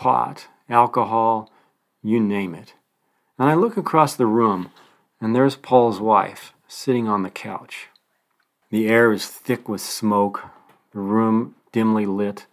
[0.00, 1.50] pot, alcohol,
[2.02, 2.72] you name it.
[3.38, 4.70] And I look across the room,
[5.20, 7.88] and there's Paul's wife sitting on the couch.
[8.70, 10.46] The air is thick with smoke,
[10.92, 12.46] the room dimly lit,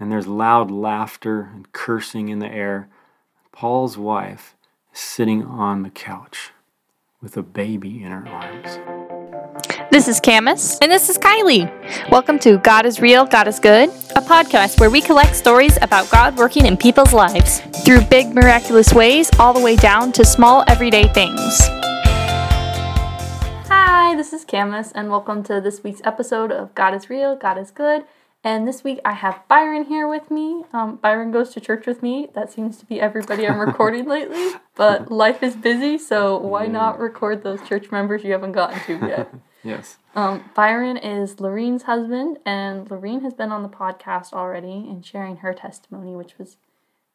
[0.00, 2.88] and there's loud laughter and cursing in the air.
[3.52, 4.56] Paul's wife
[4.92, 6.50] is sitting on the couch
[7.22, 8.80] with a baby in her arms.
[9.92, 10.80] This is Camus.
[10.80, 11.70] And this is Kylie.
[12.10, 16.08] Welcome to God is Real, God is Good, a podcast where we collect stories about
[16.08, 20.62] God working in people's lives through big, miraculous ways all the way down to small,
[20.68, 21.66] everyday things.
[23.66, 27.58] Hi, this is Camus, and welcome to this week's episode of God is Real, God
[27.58, 28.04] is Good.
[28.44, 30.64] And this week I have Byron here with me.
[30.72, 32.28] Um, Byron goes to church with me.
[32.34, 34.52] That seems to be everybody I'm recording lately.
[34.76, 39.06] But life is busy, so why not record those church members you haven't gotten to
[39.06, 39.34] yet?
[39.64, 39.96] Yes.
[40.14, 45.38] Um, Byron is Lorene's husband, and Lorene has been on the podcast already and sharing
[45.38, 46.56] her testimony, which was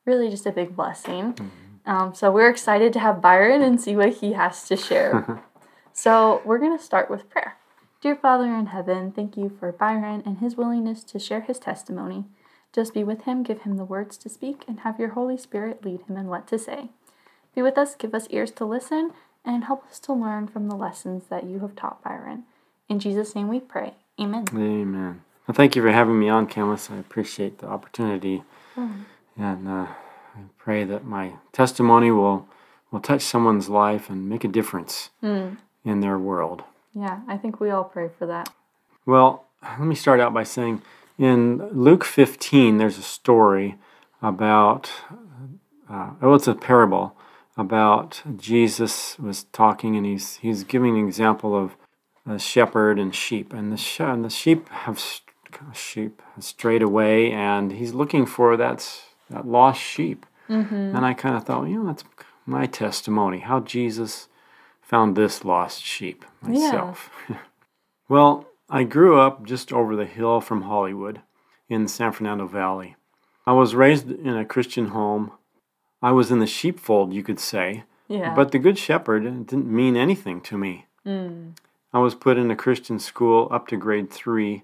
[0.06, 1.34] really just a big blessing.
[1.34, 1.90] Mm-hmm.
[1.90, 5.42] Um, so we're excited to have Byron and see what he has to share.
[5.94, 7.56] so we're going to start with prayer.
[8.02, 12.26] Dear Father in heaven, thank you for Byron and his willingness to share his testimony.
[12.74, 15.84] Just be with him, give him the words to speak, and have your Holy Spirit
[15.84, 16.90] lead him in what to say.
[17.56, 19.12] Be with us, give us ears to listen,
[19.46, 22.44] and help us to learn from the lessons that you have taught Byron.
[22.88, 23.94] In Jesus' name we pray.
[24.20, 24.46] Amen.
[24.54, 25.22] Amen.
[25.48, 26.90] Well, thank you for having me on, Camus.
[26.92, 28.44] I appreciate the opportunity.
[28.76, 29.06] Mm.
[29.38, 29.88] And uh,
[30.36, 32.48] I pray that my testimony will,
[32.92, 35.58] will touch someone's life and make a difference mm.
[35.86, 36.64] in their world.
[36.94, 38.50] Yeah, I think we all pray for that.
[39.06, 40.82] Well, let me start out by saying
[41.18, 43.76] in Luke 15, there's a story
[44.22, 44.92] about,
[45.90, 47.16] uh, oh, it's a parable
[47.60, 51.76] about Jesus was talking and he's, he's giving an example of
[52.26, 53.54] a shepherd and sheep.
[53.54, 55.02] And the, sh- and the sheep have
[55.74, 58.88] sheep strayed away and he's looking for that,
[59.30, 60.26] that lost sheep.
[60.50, 60.96] Mm-hmm.
[60.96, 62.04] And I kind of thought, you know, that's
[62.46, 64.30] my testimony, how Jesus
[64.82, 67.12] found this lost sheep myself.
[67.30, 67.38] Yeah.
[68.10, 71.22] well, I grew up just over the hill from Hollywood
[71.68, 72.96] in the San Fernando Valley.
[73.46, 75.32] I was raised in a Christian home.
[76.02, 77.84] I was in the sheepfold, you could say.
[78.08, 78.34] Yeah.
[78.34, 80.86] But the Good Shepherd didn't mean anything to me.
[81.06, 81.54] Mm.
[81.94, 84.64] I was put in a Christian school up to grade three.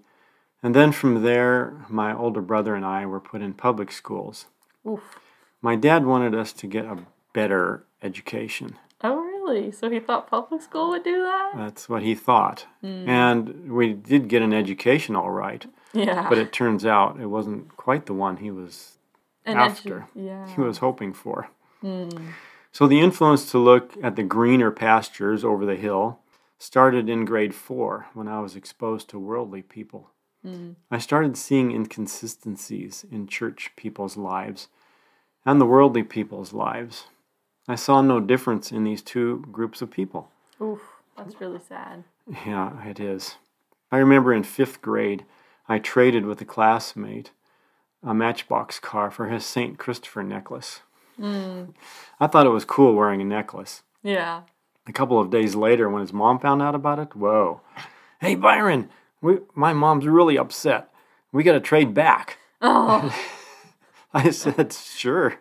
[0.64, 4.46] And then from there, my older brother and I were put in public schools.
[4.88, 5.20] Oof.
[5.62, 8.78] My dad wanted us to get a better education.
[9.02, 9.72] Oh, really?
[9.72, 11.54] So he thought public school would do that?
[11.56, 12.66] That's what he thought.
[12.84, 13.08] Mm.
[13.08, 15.66] And we did get an education all right.
[15.94, 16.28] Yeah.
[16.30, 18.98] But it turns out it wasn't quite the one he was
[19.46, 20.08] an after.
[20.16, 20.48] Yeah.
[20.48, 21.50] He was hoping for.
[21.84, 22.34] Mm.
[22.72, 26.20] So the influence to look at the greener pastures over the hill
[26.58, 30.10] started in grade four when I was exposed to worldly people.
[30.46, 30.76] Mm.
[30.92, 34.68] I started seeing inconsistencies in church people's lives
[35.46, 37.06] and the worldly people's lives.
[37.68, 40.30] I saw no difference in these two groups of people.
[40.62, 40.82] Oof,
[41.18, 42.04] that's really sad.
[42.46, 43.36] Yeah, it is.
[43.92, 45.26] I remember in fifth grade,
[45.68, 47.32] I traded with a classmate
[48.06, 49.78] a Matchbox car for his St.
[49.78, 50.82] Christopher necklace.
[51.20, 51.74] Mm.
[52.20, 53.84] I thought it was cool wearing a necklace.
[54.04, 54.42] Yeah.
[54.88, 57.62] A couple of days later, when his mom found out about it, whoa.
[58.22, 58.90] Hey, Byron,
[59.22, 60.90] we, my mom's really upset.
[61.32, 62.38] We got to trade back.
[62.62, 63.14] Oh.
[64.14, 65.40] I said, sure.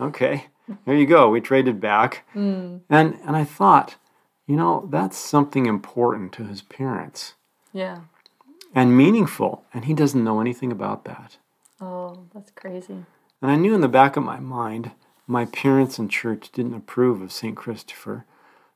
[0.00, 0.46] Okay
[0.84, 1.28] there you go.
[1.28, 2.24] We traded back.
[2.34, 2.80] Mm.
[2.88, 3.96] And and I thought,
[4.46, 7.34] you know, that's something important to his parents.
[7.72, 8.00] Yeah.
[8.74, 9.64] And meaningful.
[9.72, 11.38] And he doesn't know anything about that.
[12.36, 13.06] That's crazy.
[13.40, 14.90] And I knew in the back of my mind,
[15.26, 17.56] my parents and church didn't approve of St.
[17.56, 18.26] Christopher.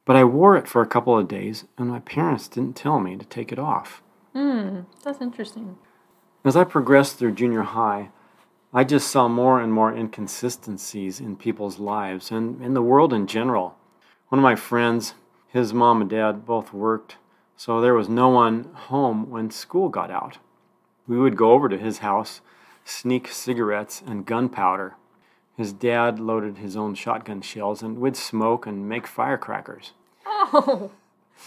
[0.07, 3.19] But I wore it for a couple of days, and my parents didn't tell me
[3.19, 4.03] to take it off.
[4.33, 5.77] Hmm, that's interesting.
[6.43, 8.09] As I progressed through junior high,
[8.73, 13.27] I just saw more and more inconsistencies in people's lives and in the world in
[13.27, 13.77] general.
[14.31, 15.13] One of my friends,
[15.49, 17.17] his mom and dad both worked,
[17.59, 20.39] so there was no one home when school got out.
[21.07, 22.41] We would go over to his house,
[22.85, 24.97] sneak cigarettes and gunpowder.
[25.57, 29.93] His dad loaded his own shotgun shells, and we'd smoke and make firecrackers.
[30.27, 30.91] Oh,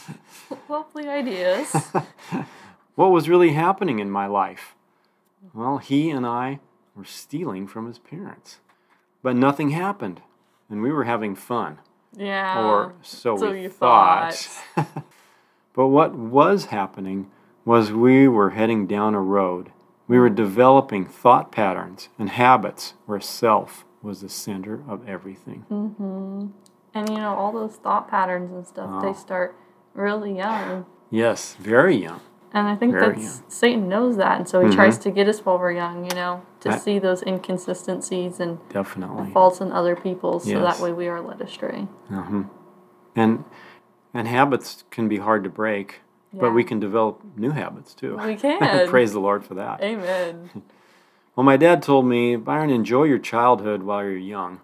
[0.70, 1.74] lovely ideas.
[2.96, 4.76] what was really happening in my life?
[5.54, 6.60] Well, he and I
[6.96, 8.60] were stealing from his parents.
[9.22, 10.22] But nothing happened,
[10.70, 11.80] and we were having fun.
[12.16, 12.64] Yeah.
[12.64, 14.34] Or so, so we thought.
[14.34, 15.04] thought.
[15.74, 17.32] but what was happening
[17.66, 19.72] was we were heading down a road.
[20.08, 25.66] We were developing thought patterns and habits where self was the center of everything.
[25.72, 26.48] Mm-hmm.
[26.94, 29.02] And you know, all those thought patterns and stuff, oh.
[29.02, 29.56] they start
[29.94, 30.86] really young.
[31.10, 32.20] Yes, very young.
[32.56, 33.18] And I think that
[33.48, 34.76] Satan knows that, and so he Mhm.
[34.76, 38.60] tries to get us while we're young, you know, to That- see those inconsistencies and
[38.70, 39.32] Definitely.
[39.32, 40.78] faults in other people, so Yes.
[40.78, 41.88] that way we are led astray.
[42.14, 42.44] uh
[43.16, 43.46] And
[44.14, 46.02] and habits can be hard to break,
[46.34, 48.18] but we can develop new habits too.
[48.18, 48.88] We can.
[48.90, 49.82] Praise the Lord for that.
[49.82, 50.50] Amen.
[51.36, 54.62] Well, my dad told me, Byron, enjoy your childhood while you're young.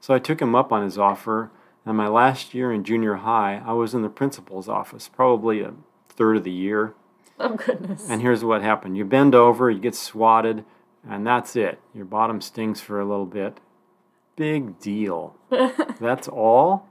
[0.00, 1.50] So I took him up on his offer,
[1.84, 5.74] and my last year in junior high, I was in the principal's office, probably a
[6.08, 6.94] third of the year.
[7.40, 8.08] Oh goodness.
[8.08, 10.64] And here's what happened you bend over, you get swatted,
[11.08, 11.80] and that's it.
[11.92, 13.58] Your bottom stings for a little bit.
[14.36, 15.34] Big deal.
[16.00, 16.88] that's all?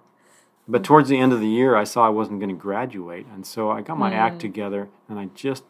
[0.68, 0.86] But mm.
[0.86, 3.70] towards the end of the year, I saw I wasn't going to graduate, and so
[3.70, 4.42] I got my act mm.
[4.42, 5.64] together, and I just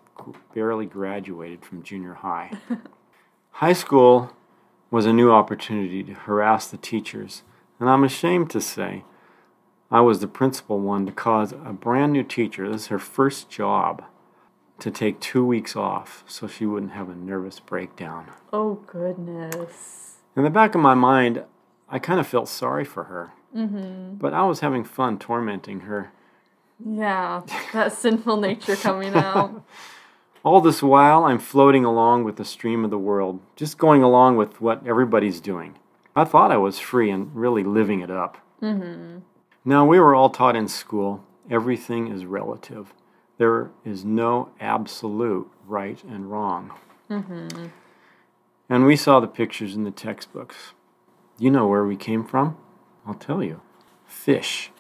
[0.54, 2.52] barely graduated from junior high.
[3.52, 4.32] high school
[4.92, 7.44] was a new opportunity to harass the teachers,
[7.80, 9.04] and I'm ashamed to say
[9.92, 13.50] I was the principal one to cause a brand new teacher, this is her first
[13.50, 14.04] job,
[14.80, 18.32] to take two weeks off so she wouldn't have a nervous breakdown.
[18.52, 20.18] oh goodness.
[20.36, 21.44] In the back of my mind,
[21.88, 23.32] I kind of felt sorry for her.
[23.56, 24.16] Mm-hmm.
[24.16, 26.12] But I was having fun tormenting her.
[26.84, 27.44] Yeah,
[27.74, 29.64] that sinful nature coming out.
[30.44, 34.38] All this while, I'm floating along with the stream of the world, just going along
[34.38, 35.80] with what everybody's doing.
[36.16, 38.38] I thought I was free and really living it up.
[38.62, 39.20] Mm-hmm.
[39.64, 42.94] Now, we were all taught in school everything is relative.
[43.38, 46.72] There is no absolute right and wrong.
[48.70, 50.74] And we saw the pictures in the textbooks.
[51.38, 52.58] You know where we came from?
[53.06, 53.62] I'll tell you.
[54.06, 54.72] Fish.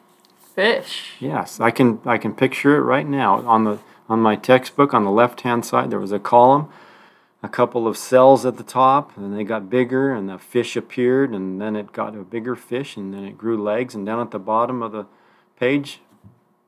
[0.53, 1.13] Fish.
[1.19, 3.45] Yes, I can I can picture it right now.
[3.45, 6.69] On the on my textbook on the left-hand side there was a column,
[7.43, 11.31] a couple of cells at the top, and they got bigger and the fish appeared
[11.31, 14.31] and then it got a bigger fish and then it grew legs and down at
[14.31, 15.05] the bottom of the
[15.59, 15.99] page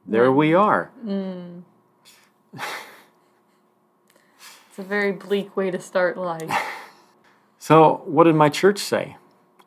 [0.08, 0.60] there we mm.
[0.60, 0.92] are.
[1.06, 1.64] Mm.
[4.70, 6.52] It's a very bleak way to start life.
[7.60, 9.18] So, what did my church say?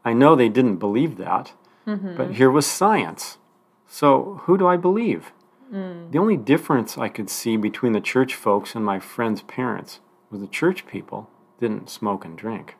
[0.04, 1.52] I know they didn't believe that,
[1.84, 2.32] but mm-hmm.
[2.32, 3.38] here was science.
[3.86, 5.32] So, who do I believe?
[5.72, 6.12] Mm.
[6.12, 10.00] The only difference I could see between the church folks and my friends' parents
[10.30, 11.28] was the church people
[11.60, 12.76] didn't smoke and drink.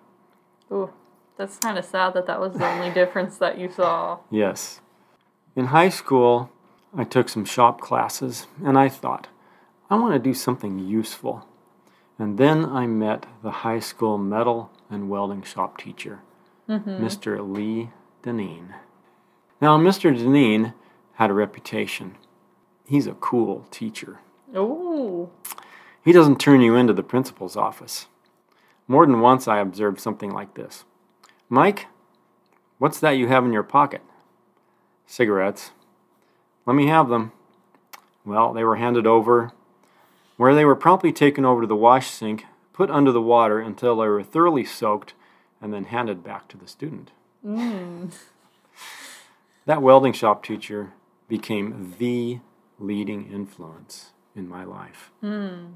[0.72, 0.92] Ooh,
[1.36, 4.18] that's kind of sad that that was the only difference that you saw.
[4.30, 4.80] Yes.
[5.56, 6.50] In high school,
[6.96, 9.28] I took some shop classes and I thought,
[9.88, 11.46] I want to do something useful.
[12.18, 16.20] And then I met the high school metal and welding shop teacher,
[16.68, 17.04] mm-hmm.
[17.04, 17.38] Mr.
[17.40, 17.90] Lee
[18.22, 18.74] Deneen.
[19.60, 20.16] Now, Mr.
[20.16, 20.72] Deneen
[21.14, 22.16] had a reputation.
[22.86, 24.20] He's a cool teacher.
[24.56, 25.30] Ooh.
[26.02, 28.06] He doesn't turn you into the principal's office.
[28.88, 30.84] More than once, I observed something like this
[31.48, 31.86] Mike,
[32.78, 34.00] what's that you have in your pocket?
[35.06, 35.72] Cigarettes.
[36.66, 37.32] Let me have them.
[38.24, 39.52] Well, they were handed over,
[40.36, 43.96] where they were promptly taken over to the wash sink, put under the water until
[43.96, 45.14] they were thoroughly soaked,
[45.60, 47.10] and then handed back to the student.
[47.44, 48.12] Mm.
[49.70, 50.94] That welding shop teacher
[51.28, 52.40] became the
[52.80, 55.12] leading influence in my life.
[55.20, 55.74] Hmm.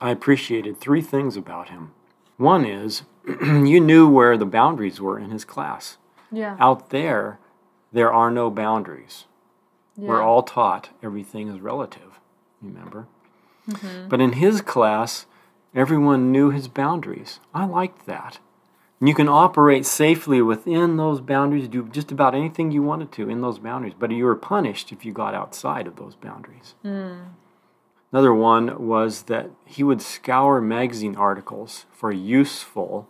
[0.00, 1.90] I appreciated three things about him.
[2.36, 3.02] One is
[3.42, 5.96] you knew where the boundaries were in his class.
[6.30, 6.56] Yeah.
[6.60, 7.40] Out there,
[7.92, 9.24] there are no boundaries.
[9.96, 10.10] yeah.
[10.10, 12.20] We're all taught everything is relative,
[12.62, 13.08] remember?
[13.68, 14.06] Mm-hmm.
[14.06, 15.26] But in his class,
[15.74, 17.40] everyone knew his boundaries.
[17.52, 18.38] I liked that.
[19.00, 23.40] You can operate safely within those boundaries, do just about anything you wanted to in
[23.42, 26.74] those boundaries, but you were punished if you got outside of those boundaries.
[26.82, 27.18] Hmm.
[28.10, 33.06] Another one was that he would scour magazine articles for useful,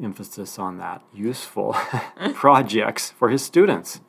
[0.00, 1.74] emphasis on that, useful
[2.34, 4.00] projects for his students.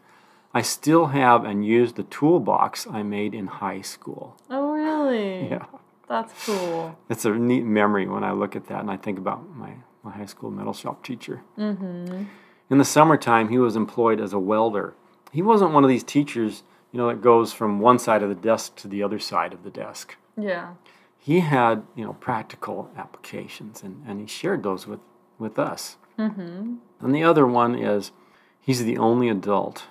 [0.54, 4.38] I still have and use the toolbox I made in high school.
[4.52, 5.50] Oh, really?
[5.50, 5.66] Yeah.
[6.08, 7.00] That's cool.
[7.10, 10.12] It's a neat memory when I look at that and I think about my, my
[10.12, 11.42] high school metal shop teacher.
[11.58, 12.24] Mm-hmm.
[12.70, 14.94] In the summertime, he was employed as a welder.
[15.32, 18.36] He wasn't one of these teachers, you know, that goes from one side of the
[18.36, 20.16] desk to the other side of the desk.
[20.38, 20.74] Yeah.
[21.18, 25.00] He had, you know, practical applications and, and he shared those with,
[25.40, 25.98] with us.
[26.20, 26.76] Mm-hmm.
[27.00, 28.12] And the other one is
[28.60, 29.86] he's the only adult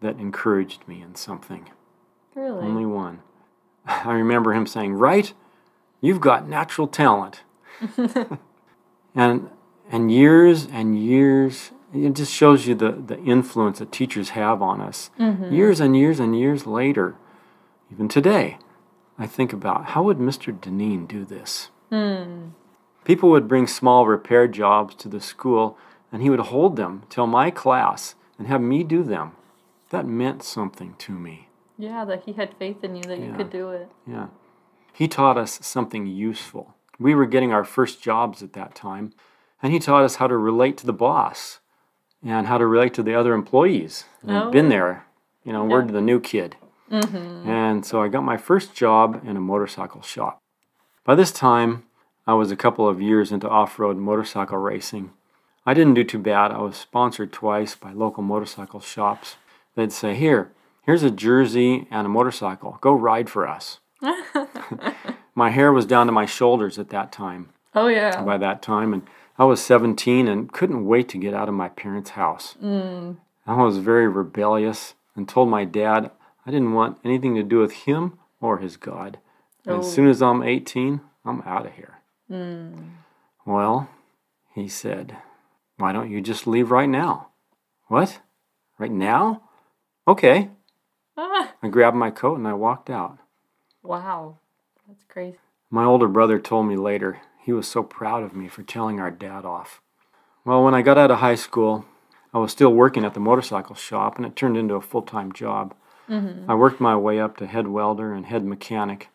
[0.00, 1.70] that encouraged me in something.
[2.34, 2.64] Really?
[2.64, 3.20] Only one.
[3.86, 5.32] I remember him saying, "Right,
[6.00, 7.42] you've got natural talent."
[9.14, 9.50] and
[9.90, 14.80] and years and years, it just shows you the the influence that teachers have on
[14.80, 15.10] us.
[15.18, 15.52] Mm-hmm.
[15.52, 17.16] Years and years and years later,
[17.92, 18.58] even today,
[19.18, 20.58] I think about how would Mr.
[20.58, 21.70] Deneen do this?
[21.90, 22.48] Hmm.
[23.04, 25.78] People would bring small repair jobs to the school,
[26.10, 29.32] and he would hold them till my class and have me do them.
[29.90, 31.48] That meant something to me.
[31.78, 33.90] Yeah, that he had faith in you that you could do it.
[34.06, 34.28] Yeah.
[34.92, 36.73] He taught us something useful.
[36.98, 39.12] We were getting our first jobs at that time,
[39.62, 41.58] and he taught us how to relate to the boss
[42.24, 44.04] and how to relate to the other employees.
[44.26, 44.70] I've been Oh.
[44.70, 45.06] there,
[45.44, 46.56] you know, we're the new kid.
[46.90, 47.48] Mm-hmm.
[47.48, 50.40] And so I got my first job in a motorcycle shop.
[51.04, 51.84] By this time,
[52.26, 55.10] I was a couple of years into off road motorcycle racing.
[55.66, 56.52] I didn't do too bad.
[56.52, 59.36] I was sponsored twice by local motorcycle shops.
[59.74, 62.78] They'd say, Here, here's a jersey and a motorcycle.
[62.80, 63.80] Go ride for us.
[65.34, 68.22] my hair was down to my shoulders at that time, Oh yeah.
[68.22, 69.02] by that time, and
[69.38, 72.56] I was 17 and couldn't wait to get out of my parents' house.
[72.62, 73.16] Mm.
[73.46, 76.10] I was very rebellious and told my dad
[76.46, 79.18] I didn't want anything to do with him or his God.
[79.66, 79.78] And Oh.
[79.80, 81.98] As soon as I'm 18, I'm out of here.
[82.30, 82.90] Mm.
[83.46, 83.88] Well,
[84.54, 85.16] he said,
[85.78, 87.28] Why don't you just leave right now?
[87.88, 88.20] What?
[88.78, 89.42] Right now?
[90.06, 90.50] Okay.
[91.16, 93.18] Ah, I grabbed my coat and I walked out.
[93.82, 94.38] wow.
[94.88, 95.38] That's crazy.
[95.70, 99.10] My older brother told me later he was so proud of me for telling our
[99.10, 99.80] dad off.
[100.44, 101.84] Well, when I got out of high school,
[102.32, 105.32] I was still working at the motorcycle shop and it turned into a full time
[105.32, 105.74] job.
[106.08, 106.50] Mm-hmm.
[106.50, 109.08] I worked my way up to head welder and head mechanic,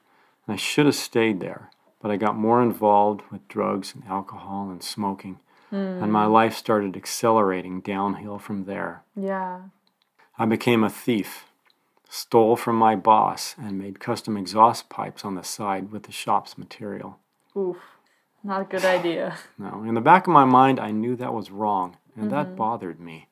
[0.47, 1.69] and I should have stayed there,
[2.01, 5.39] but I got more involved with drugs and alcohol and smoking,
[5.71, 9.03] and my life started accelerating downhill from there.
[9.15, 9.59] Yeah.
[10.39, 11.45] I became a thief,
[12.09, 16.57] stole from my boss, and made custom exhaust pipes on the side with the shop's
[16.57, 17.19] material.
[17.55, 17.77] Oof.
[18.43, 19.37] Not a good idea.
[19.57, 22.55] no, in the back of my mind, I knew that was wrong, and that mm-hmm.
[22.55, 23.27] bothered me.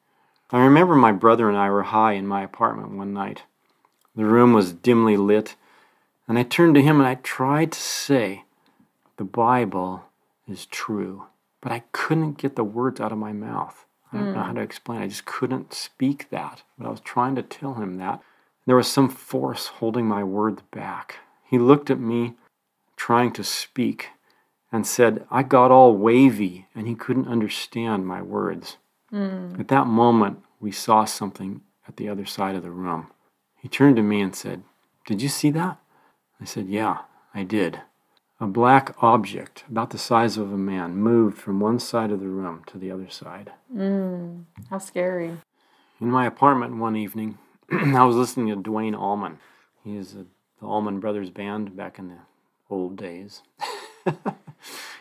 [0.52, 3.44] I remember my brother and I were high in my apartment one night.
[4.16, 5.56] The room was dimly lit,
[6.28, 8.44] and I turned to him and I tried to say,
[9.18, 10.04] The Bible
[10.48, 11.26] is true.
[11.62, 13.86] But I couldn't get the words out of my mouth.
[14.12, 14.56] I don't know how hmm.
[14.56, 15.02] to explain.
[15.02, 16.64] I just couldn't speak that.
[16.78, 18.22] But I was trying to tell him that.
[18.68, 21.20] There was some force holding my words back.
[21.50, 22.34] He looked at me,
[22.98, 24.10] trying to speak,
[24.74, 28.76] and said, I got all wavy, and he couldn't understand my words.
[29.58, 33.08] At that moment, we saw something at the other side of the room.
[33.56, 34.64] He turned to me and said,
[35.06, 35.78] Did you see that?
[36.42, 36.98] I said, Yeah,
[37.34, 37.80] I did.
[38.42, 42.28] A black object, about the size of a man, moved from one side of the
[42.28, 43.54] room to the other side.
[43.74, 44.44] Mm.
[44.70, 45.38] How scary.
[46.02, 47.38] In my apartment one evening,
[47.72, 49.40] I was listening to Duane Allman.
[49.84, 50.26] He is a,
[50.60, 52.18] the Allman Brothers band back in the
[52.70, 53.42] old days.
[54.06, 54.14] you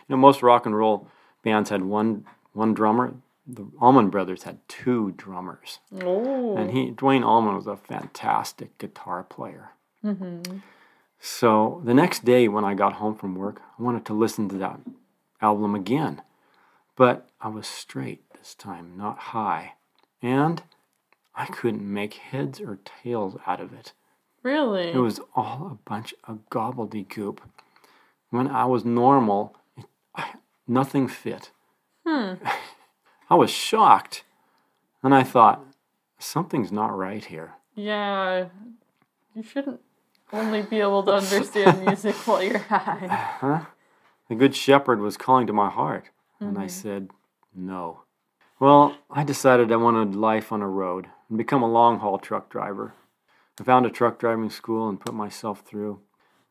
[0.09, 1.07] know, most rock and roll
[1.43, 3.13] bands had one one drummer.
[3.45, 6.57] The Allman Brothers had two drummers, Oh.
[6.57, 9.71] and he Duane Allman was a fantastic guitar player.
[10.03, 10.57] Mm-hmm.
[11.19, 14.57] So the next day when I got home from work, I wanted to listen to
[14.57, 14.79] that
[15.41, 16.21] album again.
[16.95, 19.73] But I was straight this time, not high.
[20.21, 20.63] And
[21.37, 23.93] I couldn't make heads or tails out of it.
[24.41, 24.89] Really?
[24.89, 27.39] It was all a bunch of gobbledygook.
[28.31, 30.33] When I was normal, it, I,
[30.67, 31.51] nothing fit.
[32.05, 32.33] Hmm.
[33.29, 34.23] I was shocked.
[35.03, 35.63] And I thought,
[36.17, 37.53] something's not right here.
[37.75, 38.47] Yeah.
[39.35, 39.79] You shouldn't
[40.33, 43.35] only be able to understand music while you're high.
[43.39, 43.65] Huh?
[44.27, 46.05] The Good Shepherd was calling to my heart.
[46.39, 47.09] And I said,
[47.55, 48.01] no.
[48.59, 52.49] Well, I decided I wanted life on a road and become a long haul truck
[52.49, 52.93] driver.
[53.59, 56.01] I found a truck driving school and put myself through.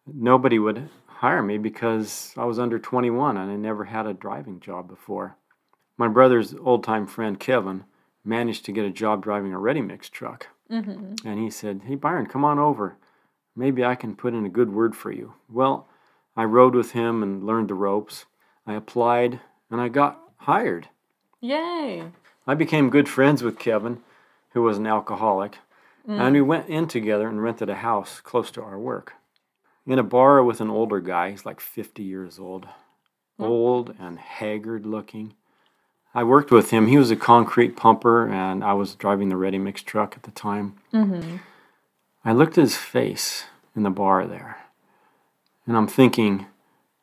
[0.07, 4.61] Nobody would hire me because I was under 21 and I never had a driving
[4.61, 5.37] job before.
[5.97, 7.85] My brother's old time friend Kevin
[8.25, 10.49] managed to get a job driving a ready mix truck.
[10.71, 11.27] Mm-hmm.
[11.27, 12.97] And he said, Hey, Byron, come on over.
[13.55, 15.35] Maybe I can put in a good word for you.
[15.49, 15.89] Well,
[16.37, 18.27] I rode with him and learned the ropes.
[18.67, 19.41] I applied
[19.71, 20.89] and I got hired.
[21.41, 22.03] Yay.
[22.47, 24.03] I became good friends with Kevin,
[24.57, 25.59] who was an alcoholic,
[26.09, 29.13] and we went in together and rented a house close to our work.
[29.87, 32.67] In a bar with an older guy, he's like 50 years old,
[33.39, 35.35] old and haggard looking.
[36.15, 36.87] I worked with him.
[36.87, 40.31] He was a concrete pumper, and I was driving the ready mix truck at the
[40.31, 40.77] time.
[40.91, 41.37] Mm-hmm.
[42.25, 43.45] I looked at his face
[43.77, 44.57] in the bar there,
[45.67, 46.47] and I'm thinking,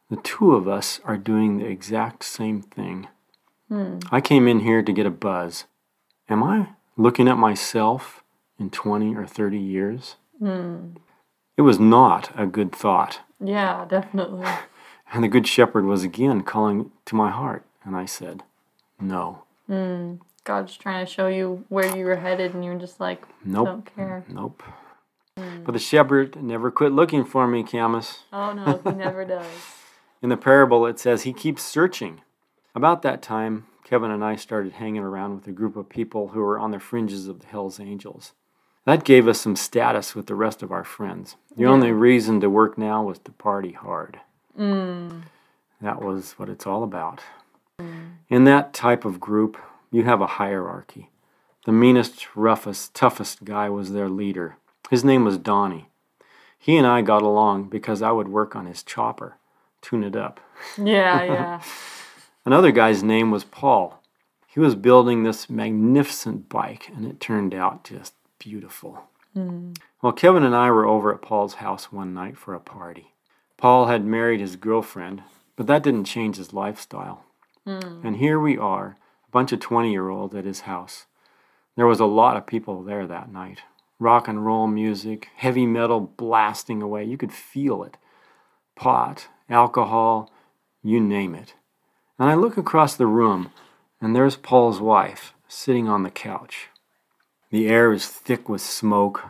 [0.10, 3.10] the two of us are doing the exact same thing.
[3.68, 4.00] Hmm.
[4.12, 5.66] I came in here to get a buzz.
[6.28, 8.24] Am I looking at myself
[8.60, 10.16] in 20 or 30 years?
[10.40, 10.96] Hmm.
[11.58, 13.22] It was not a good thought.
[13.40, 14.48] Yeah, definitely.
[15.16, 18.42] And the Good Shepherd was again calling to my heart, and I said,
[19.00, 20.22] No, Mm.
[20.44, 23.96] God's trying to show you where you were headed, and you're just like, nope, don't
[23.96, 24.26] care.
[24.28, 24.64] nope.
[25.36, 28.24] But the shepherd never quit looking for me, Camus.
[28.34, 29.46] Oh no, he never does.
[30.24, 32.22] In the parable, it says he keeps searching.
[32.74, 36.40] About that time, Kevin and I started hanging around with a group of people who
[36.42, 38.32] were on the fringes of the Hells Angels.
[38.86, 41.36] That gave us some status with the rest of our friends.
[41.56, 41.70] The Yeah.
[41.70, 44.20] only reason to work now was to party hard.
[44.58, 45.24] Mm.
[45.82, 47.22] That was what it's all about.
[48.30, 49.58] In that type of group,
[49.92, 51.10] you have a hierarchy.
[51.66, 54.58] The meanest, roughest, toughest guy was their leader.
[54.90, 55.90] His name was Donnie.
[56.58, 59.38] He and I got along because I would work on his chopper,
[59.82, 60.40] tune it up.
[60.78, 61.62] Yeah, yeah.
[62.46, 64.02] Another guy's name was Paul.
[64.48, 69.04] He was building this magnificent bike, and it turned out just beautiful.
[69.34, 69.74] Hmm.
[70.02, 73.14] Well, Kevin and I were over at Paul's house one night for a party.
[73.58, 75.24] Paul had married his girlfriend,
[75.56, 77.24] but that didn't change his lifestyle.
[77.66, 78.06] Hmm.
[78.06, 78.98] And here we are,
[79.28, 81.06] a bunch of 20 year olds at his house.
[81.76, 83.62] There was a lot of people there that night.
[84.00, 87.06] Rock and roll music, heavy metal blasting away.
[87.06, 87.98] You could feel it.
[88.76, 90.30] Pot, alcohol,
[90.84, 91.54] you name it.
[92.20, 93.52] And I look across the room,
[94.00, 96.68] and there's Paul's wife sitting on the couch.
[97.50, 99.24] The air is thick with smoke,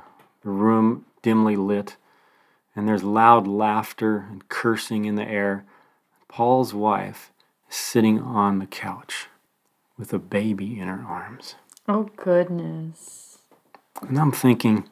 [0.44, 1.98] the room dimly lit,
[2.76, 5.66] and there's loud laughter and cursing in the air.
[6.28, 7.32] Paul's wife
[7.70, 9.28] is sitting on the couch
[9.98, 11.56] with a baby in her arms.
[11.88, 13.38] oh, goodness.
[14.02, 14.90] And I'm thinking,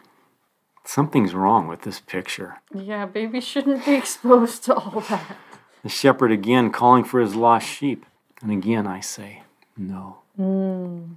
[0.85, 2.61] something's wrong with this picture.
[2.73, 5.37] Yeah, babies shouldn't be exposed to all that.
[5.83, 8.05] The shepherd again calling for his lost sheep.
[8.41, 9.43] And again I say,
[9.77, 10.17] no.
[10.39, 11.15] Mm.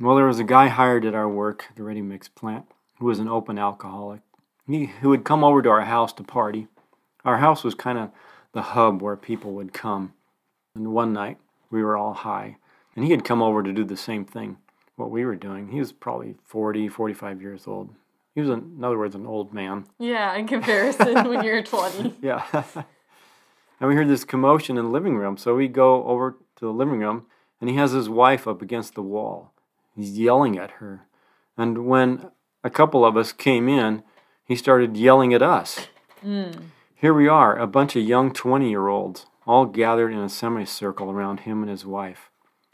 [0.00, 2.66] Well, there was a guy hired at our work, the ready mix plant,
[2.98, 4.20] who was an open alcoholic.
[4.66, 6.68] He who would come over to our house to party.
[7.24, 8.10] Our house was kind of
[8.52, 10.12] the hub where people would come.
[10.74, 11.38] And one night
[11.70, 12.56] we were all high,
[12.96, 14.58] and he had come over to do the same thing,
[14.96, 15.68] what we were doing.
[15.68, 17.90] He was probably 40, 45 years old.
[18.34, 19.84] He was, in other words, an old man.
[19.98, 22.16] Yeah, in comparison when you're 20.
[22.22, 22.44] Yeah.
[23.82, 25.36] and we heard this commotion in the living room.
[25.36, 27.26] So we go over to the living room,
[27.60, 29.52] and he has his wife up against the wall.
[29.96, 31.08] He's yelling at her.
[31.58, 32.30] And when
[32.62, 34.04] a couple of us came in,
[34.44, 35.88] he started yelling at us.
[36.20, 36.52] Hmm.
[36.94, 41.10] Here we are, a bunch of young 20 year olds, all gathered in a semicircle
[41.10, 42.30] around him and his wife,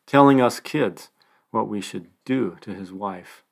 [0.06, 1.08] telling us kids
[1.50, 3.44] what we should do to his wife.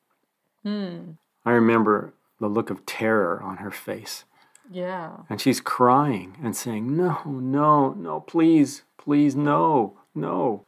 [0.63, 1.13] Hmm.
[1.47, 4.25] I remember the look of terror on her face.
[4.71, 5.19] Yeah.
[5.29, 10.65] And she's crying and saying, No, no, no, please, please, no, no.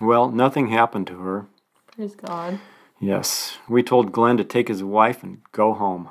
[0.00, 1.46] Well, nothing happened to her.
[1.94, 2.60] Praise God.
[3.00, 6.10] Yes, we told Glenn to take his wife and go home.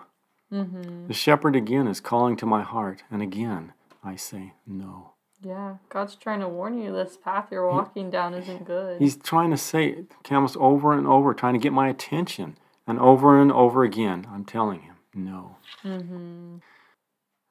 [0.52, 1.08] Mm-hmm.
[1.08, 5.12] The shepherd again is calling to my heart, and again I say, No.
[5.42, 9.00] Yeah, God's trying to warn you this path you're walking down isn't good.
[9.02, 12.58] He's trying to say, Camus, over and over, trying to get my attention.
[12.88, 15.58] And over and over again, I'm telling him, No.
[15.84, 16.58] Mm-hmm.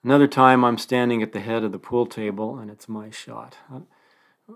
[0.05, 3.57] Another time, I'm standing at the head of the pool table, and it's my shot.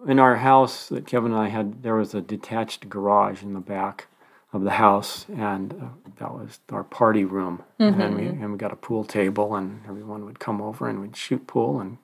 [0.07, 3.61] In our house that Kevin and I had, there was a detached garage in the
[3.61, 4.07] back
[4.53, 7.63] of the house, and uh, that was our party room.
[7.79, 11.17] And we and we got a pool table, and everyone would come over and we'd
[11.17, 11.97] shoot pool and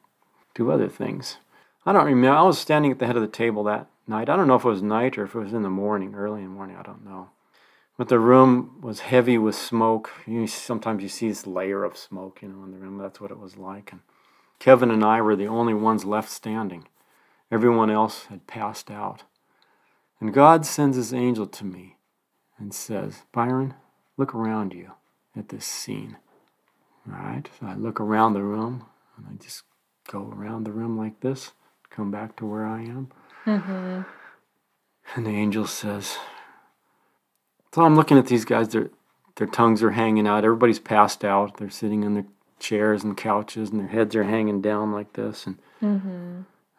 [0.55, 1.37] do other things.
[1.85, 2.39] I don't remember.
[2.39, 4.31] I was standing at the head of the table that night.
[4.31, 6.41] I don't know if it was night or if it was in the morning, early
[6.43, 6.77] in the morning.
[6.77, 7.29] I don't know.
[7.97, 10.11] But the room was heavy with smoke.
[10.27, 12.99] You sometimes you see this layer of smoke, you know, in the room.
[12.99, 13.93] That's what it was like.
[13.93, 14.01] And
[14.59, 16.89] Kevin and I were the only ones left standing.
[17.53, 19.23] Everyone else had passed out.
[20.21, 21.97] And God sends his angel to me
[22.59, 23.75] and says, Byron,
[24.17, 24.93] look around you
[25.37, 26.17] at this scene.
[27.07, 27.49] All right?
[27.61, 29.63] So I look around the room and I just
[30.11, 31.53] go around the room like this,
[31.91, 33.11] come back to where I am.
[33.47, 34.03] Mm-hmm.
[35.15, 36.17] And the angel says,
[37.75, 38.91] So I'm looking at these guys, their,
[39.35, 40.45] their tongues are hanging out.
[40.45, 41.57] Everybody's passed out.
[41.57, 42.27] They're sitting in their
[42.61, 45.45] chairs and couches and their heads are hanging down like this.
[45.45, 45.59] And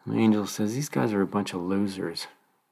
[0.08, 2.28] the angel says, These guys are a bunch of losers.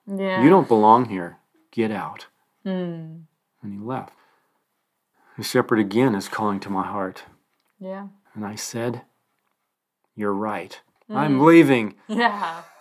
[0.07, 0.41] yeah.
[0.41, 1.35] You don't belong here.
[1.71, 2.27] Get out.
[2.65, 3.23] Mm.
[3.61, 4.13] And he left.
[5.37, 7.23] The shepherd again is calling to my heart.
[7.77, 8.07] Yeah.
[8.35, 9.01] And I said,
[10.15, 10.79] You're right.
[11.09, 11.95] I'm leaving.
[12.07, 12.61] Yeah.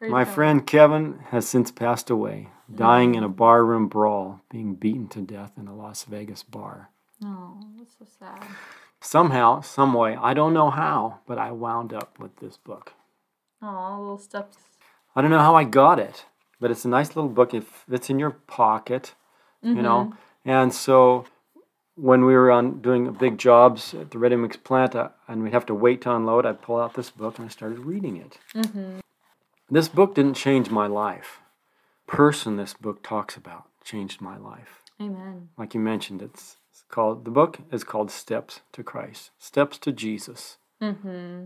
[0.00, 5.20] My friend Kevin has since passed away, dying in a barroom brawl, being beaten to
[5.20, 6.90] death in a Las Vegas bar.
[7.24, 8.42] Oh, that's so sad.
[9.00, 12.92] Somehow, some way, I don't know how, but I wound up with this book.
[13.62, 14.58] Oh, little steps.
[15.14, 16.26] I don't know how I got it,
[16.60, 17.54] but it's a nice little book.
[17.54, 19.14] It fits in your pocket,
[19.62, 20.14] you know.
[20.44, 21.24] And so
[21.94, 25.52] when we were on doing big jobs at the Ready Mix plant uh, and we'd
[25.54, 28.38] have to wait to unload, I'd pull out this book and I started reading it.
[29.70, 31.40] This book didn't change my life.
[32.06, 34.82] Person this book talks about changed my life.
[35.00, 35.48] Amen.
[35.56, 39.92] Like you mentioned, it's, it's called the book is called Steps to Christ, Steps to
[39.92, 40.58] Jesus.
[40.80, 41.44] Mm-hmm.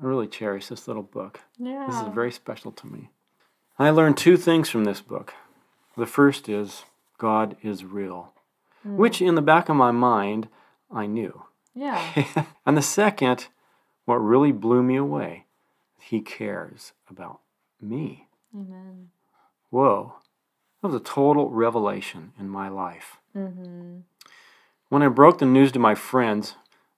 [0.00, 1.40] I really cherish this little book.
[1.58, 1.86] Yeah.
[1.88, 3.10] This is very special to me.
[3.78, 5.34] I learned two things from this book.
[5.96, 6.84] The first is
[7.16, 8.32] God is real,
[8.84, 10.48] which in the back of my mind,
[10.90, 11.42] I knew.
[11.74, 12.46] Yeah.
[12.66, 13.48] and the second,
[14.04, 15.46] what really blew me away,
[16.00, 17.40] he cares about
[17.80, 18.28] me.
[18.54, 19.10] Amen.
[19.70, 20.14] Whoa.
[20.82, 23.18] That was a total revelation in my life.
[23.36, 24.00] Mm-hmm.
[24.88, 26.54] When I broke the news to my friends,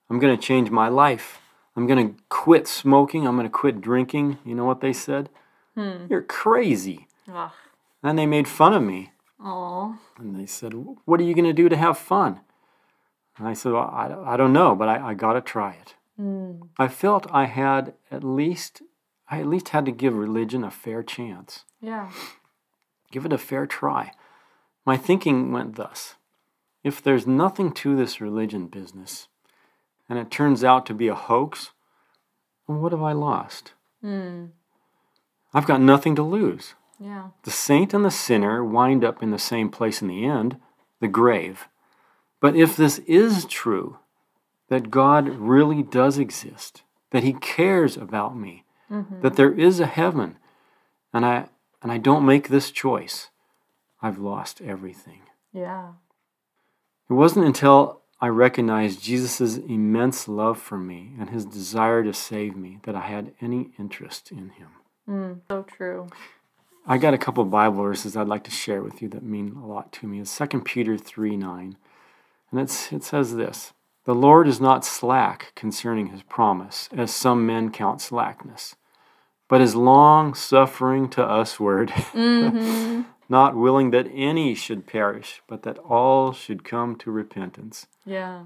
[0.09, 1.39] I'm going to change my life.
[1.75, 3.27] I'm going to quit smoking.
[3.27, 4.37] I'm going to quit drinking.
[4.45, 5.29] You know what they said?
[5.75, 6.05] Hmm.
[6.09, 7.07] You're crazy.
[7.31, 7.51] Ugh.
[8.03, 9.11] And they made fun of me.
[9.39, 9.95] Aw.
[10.17, 10.73] And they said,
[11.05, 12.41] What are you going to do to have fun?
[13.37, 15.95] And I said, well, I, I don't know, but I, I got to try it.
[16.19, 16.69] Mm.
[16.77, 18.81] I felt I had at least,
[19.29, 21.65] I at least had to give religion a fair chance.
[21.81, 22.11] Yeah.
[23.11, 24.11] Give it a fair try.
[24.85, 26.15] My thinking went thus
[26.83, 29.27] if there's nothing to this religion business,
[30.09, 31.71] and it turns out to be a hoax,
[32.67, 33.73] well, what have I lost?
[34.03, 34.49] Mm.
[35.53, 36.73] I've got nothing to lose.
[36.99, 37.29] Yeah.
[37.43, 40.57] The saint and the sinner wind up in the same place in the end,
[40.99, 41.67] the grave.
[42.39, 43.99] But if this is true,
[44.69, 48.63] that God really does exist, that He cares about me,
[49.21, 50.37] that there is a heaven,
[51.13, 51.47] and I
[51.81, 53.29] and I don't make this choice,
[54.01, 55.21] I've lost everything.
[55.53, 55.93] Yeah.
[57.09, 62.55] It wasn't until I recognized Jesus' immense love for me and his desire to save
[62.55, 64.69] me that I had any interest in him.
[65.09, 65.41] Mm.
[65.49, 66.07] So true.
[66.85, 69.55] I got a couple of Bible verses I'd like to share with you that mean
[69.55, 70.19] a lot to me.
[70.19, 71.77] It's 2 Peter 3 9.
[72.51, 73.73] And it's, it says this
[74.05, 78.75] The Lord is not slack concerning his promise, as some men count slackness,
[79.51, 83.01] but is long suffering to usward, Mm-hmm.
[83.27, 87.87] not willing that any should perish, but that all should come to repentance.
[88.05, 88.43] yeah.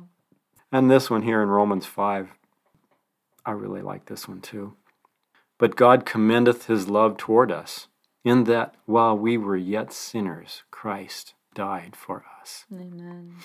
[0.71, 2.29] And this one here in Romans 5,
[3.45, 4.73] I really like this one too.
[5.57, 7.87] But God commendeth his love toward us,
[8.25, 12.65] in that while we were yet sinners, Christ died for us.
[12.73, 13.35] Amen.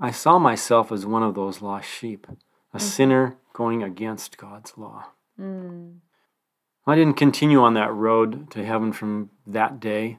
[0.00, 2.26] I saw myself as one of those lost sheep,
[2.72, 5.08] a sinner going against God's law.
[5.38, 5.96] Mm.
[6.88, 10.18] I didn't continue on that road to heaven from that day.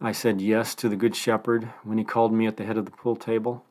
[0.00, 2.84] I said yes to the Good Shepherd when he called me at the head of
[2.84, 3.64] the pool table.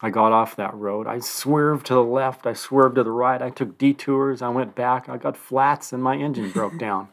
[0.00, 1.06] I got off that road.
[1.06, 2.46] I swerved to the left.
[2.46, 3.42] I swerved to the right.
[3.42, 4.40] I took detours.
[4.40, 5.08] I went back.
[5.08, 7.08] I got flats and my engine broke down.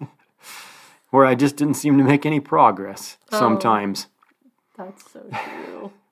[1.10, 3.38] Where I just didn't seem to make any progress Oh.
[3.38, 4.08] sometimes.
[4.76, 5.92] That's so true.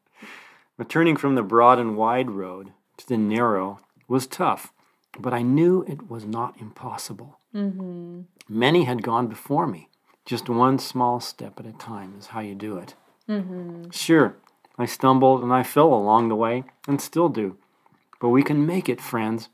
[0.78, 4.74] But turning from the broad and wide road to the narrow was tough,
[5.20, 7.38] but I knew it was not impossible.
[7.54, 8.22] mm-hmm.
[8.48, 9.88] Many had gone before me.
[10.24, 12.94] Just one small step at a time is how you do it.
[13.28, 13.90] Mm-hmm.
[13.90, 14.36] Sure,
[14.78, 17.56] I stumbled and I fell along the way and still do.
[18.20, 19.48] But we can make it, friends,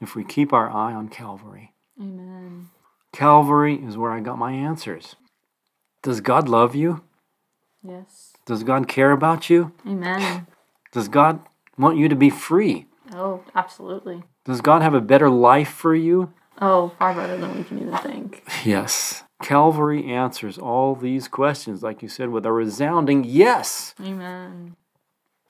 [0.00, 1.72] if we keep our eye on Calvary.
[2.00, 2.68] Amen.
[3.12, 5.16] Calvary is where I got my answers.
[6.02, 7.02] Does God love you?
[7.82, 8.32] Yes.
[8.46, 9.72] Does God care about you?
[9.86, 10.46] Amen.
[10.92, 11.40] Does God
[11.78, 12.86] want you to be free?
[13.12, 14.22] Oh, absolutely.
[14.44, 16.32] Does God have a better life for you?
[16.60, 18.44] Oh, far better than we can even think.
[18.64, 19.24] Yes.
[19.42, 23.94] Calvary answers all these questions, like you said, with a resounding yes.
[24.00, 24.76] Amen.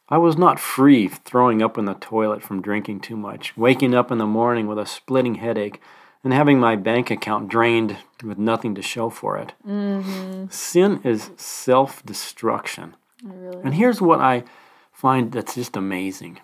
[0.08, 4.10] I was not free throwing up in the toilet from drinking too much, waking up
[4.10, 5.80] in the morning with a splitting headache,
[6.22, 9.54] and having my bank account drained with nothing to show for it.
[9.66, 10.46] Mm-hmm.
[10.50, 12.96] Sin is self destruction.
[13.22, 13.60] Really.
[13.64, 14.44] And here's what I
[14.92, 16.40] find that's just amazing.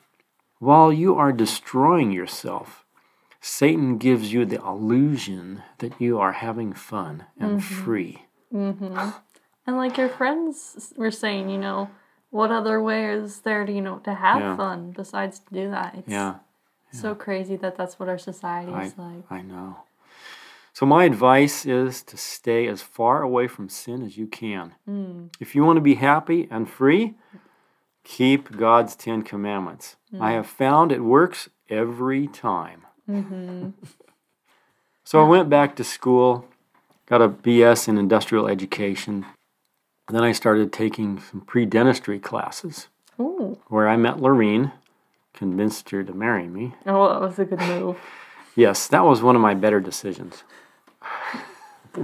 [0.58, 2.84] While you are destroying yourself,
[3.40, 8.24] Satan gives you the illusion that you are having fun and free.
[8.52, 9.10] Mm-hmm.
[9.66, 11.90] And like your friends were saying, you know,
[12.30, 14.56] what other way is there to you know to have Yeah.
[14.56, 15.94] fun besides to do that?
[15.94, 16.36] It's Yeah,
[16.92, 19.24] so crazy that that's what our society I, is like.
[19.30, 19.76] I know.
[20.72, 24.74] So, my advice is to stay as far away from sin as you can.
[24.88, 25.30] Mm.
[25.40, 27.14] If you want to be happy and free,
[28.06, 29.96] keep God's Ten Commandments.
[30.18, 32.86] I have found it works every time.
[33.10, 33.70] Mm-hmm.
[35.04, 36.48] So I went back to school,
[37.08, 39.24] got a BS in industrial education.
[40.08, 42.88] Then I started taking some pre dentistry classes
[43.20, 43.56] Ooh.
[43.68, 44.72] where I met Lorene,
[45.32, 46.74] convinced her to marry me.
[46.86, 48.00] Oh, that was a good move.
[48.56, 50.42] Yes, that was one of my better decisions.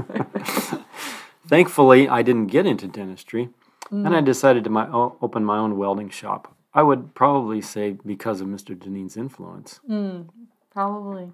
[1.49, 3.49] Thankfully, I didn't get into dentistry,
[3.93, 6.57] and I decided to my, open my own welding shop.
[6.75, 8.75] I would probably say because of Mr.
[8.75, 9.81] Deneen's influence.
[9.89, 10.29] Mm,
[10.71, 11.33] probably.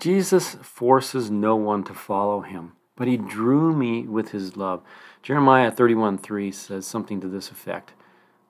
[0.00, 4.82] Jesus forces no one to follow him, but he drew me with his love.
[5.22, 7.92] Jeremiah 31 3 says something to this effect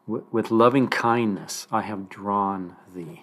[0.06, 3.22] With loving kindness I have drawn thee.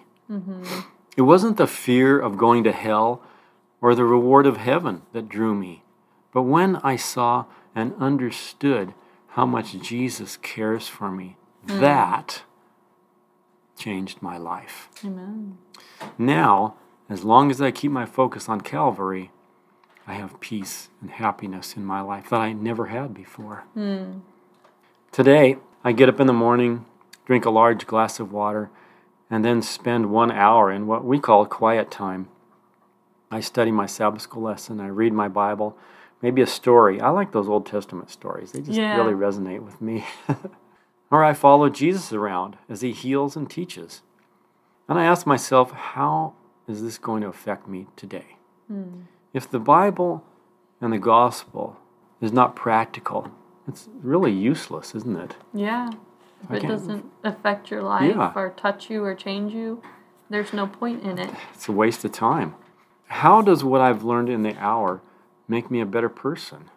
[1.16, 3.22] It wasn't the fear of going to hell
[3.80, 5.84] or the reward of heaven that drew me,
[6.32, 8.94] but when I saw and understood
[9.34, 11.36] how much Jesus cares for me.
[11.66, 11.80] Mm.
[11.80, 12.44] That
[13.76, 14.88] changed my life.
[15.04, 15.58] Amen.
[16.16, 16.76] Now,
[17.08, 19.32] as long as I keep my focus on Calvary,
[20.06, 23.64] I have peace and happiness in my life that I never had before.
[23.76, 24.20] Mm.
[25.10, 26.84] Today, I get up in the morning,
[27.26, 28.70] drink a large glass of water,
[29.28, 32.28] and then spend one hour in what we call quiet time.
[33.32, 35.76] I study my Sabbath school lesson, I read my Bible,
[36.22, 37.00] maybe a story.
[37.00, 38.96] I like those Old Testament stories, they just Yeah.
[38.96, 40.04] really resonate with me.
[41.10, 44.02] or I follow Jesus around as he heals and teaches.
[44.88, 46.34] And I ask myself, how
[46.68, 48.36] is this going to affect me today?
[48.68, 49.02] Hmm.
[49.32, 50.24] If the Bible
[50.80, 51.76] and the gospel
[52.20, 53.30] is not practical,
[53.66, 55.36] it's really useless, isn't it?
[55.52, 55.90] Yeah.
[56.42, 58.32] If I it doesn't affect your life Yeah.
[58.36, 59.80] or touch you or change you,
[60.28, 61.30] there's no point in it.
[61.54, 62.54] It's a waste of time.
[63.06, 65.00] How does what I've learned in the hour
[65.48, 66.70] make me a better person?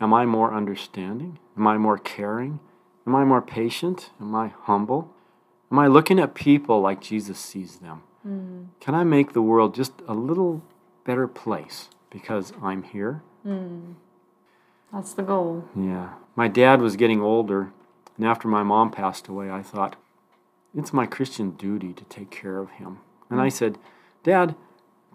[0.00, 1.38] Am I more understanding?
[1.56, 2.60] Am I more caring?
[3.06, 4.10] Am I more patient?
[4.20, 5.12] Am I humble?
[5.70, 8.02] Am I looking at people like Jesus sees them?
[8.26, 8.66] Mm.
[8.80, 10.62] Can I make the world just a little
[11.04, 13.22] better place because I'm here?
[13.46, 13.94] Mm.
[14.92, 15.64] That's the goal.
[15.74, 16.10] Yeah.
[16.36, 17.72] My dad was getting older,
[18.16, 19.96] and after my mom passed away, I thought,
[20.76, 22.98] it's my Christian duty to take care of him.
[23.30, 23.52] And I mm.
[23.52, 23.78] said,
[24.22, 24.54] Dad,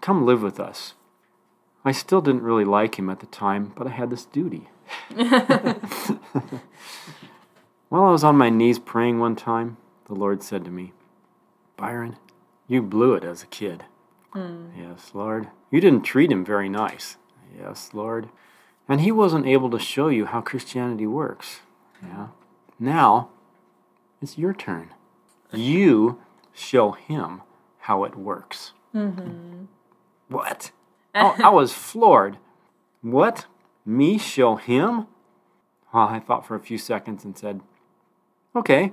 [0.00, 0.94] come live with us.
[1.88, 4.68] I still didn't really like him at the time, but I had this duty.
[7.88, 10.92] While I was on my knees praying one time, the Lord said to me,
[11.78, 12.18] Byron,
[12.66, 13.84] you blew it as a kid.
[14.34, 14.66] Hmm.
[14.76, 15.48] Yes, Lord.
[15.70, 17.16] You didn't treat him very nice.
[17.58, 18.28] Yes, Lord.
[18.86, 21.60] And he wasn't able to show you how Christianity works.
[22.02, 22.26] Yeah.
[22.78, 23.30] Now,
[24.20, 24.92] it's your turn.
[25.54, 26.20] You
[26.52, 27.40] show him
[27.78, 28.72] how it works.
[28.94, 29.64] Mm-hmm.
[30.28, 30.70] What?
[31.14, 32.38] Oh, I was floored.
[33.02, 33.46] What?
[33.84, 35.06] Me show him?
[35.92, 37.60] Well, I thought for a few seconds and said,
[38.54, 38.92] Okay,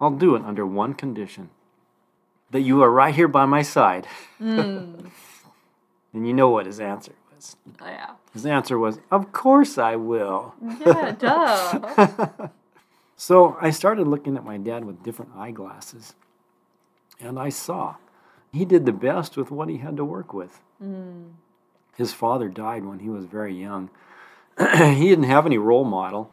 [0.00, 1.50] I'll do it under one condition
[2.50, 4.06] that you are right here by my side.
[4.38, 5.06] Hmm.
[6.12, 7.56] and you know what his answer was.
[7.80, 8.10] Oh, yeah.
[8.32, 10.54] His answer was, Of course I will.
[10.84, 12.48] Yeah, duh.
[13.22, 16.16] So I started looking at my dad with different eyeglasses,
[17.20, 17.94] and I saw
[18.52, 20.60] he did the best with what he had to work with.
[20.82, 21.28] Hmm.
[21.96, 23.90] His father died when he was very young.
[24.58, 26.32] he didn't have any role model.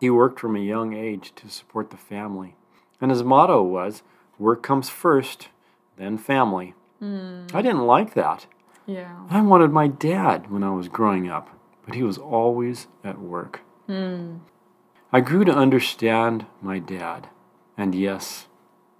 [0.00, 2.56] He worked from a young age to support the family.
[3.00, 4.02] And his motto was
[4.38, 5.48] work comes first,
[5.96, 6.74] then family.
[6.98, 7.46] Hmm.
[7.54, 8.46] I didn't like that.
[8.86, 9.24] yeah.
[9.30, 11.48] I wanted my dad when I was growing up,
[11.84, 13.60] but he was always at work.
[13.86, 14.38] Hmm.
[15.12, 17.28] I grew to understand my dad,
[17.76, 18.46] and yes,